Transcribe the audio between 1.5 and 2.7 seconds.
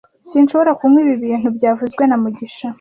byavuzwe na mugisha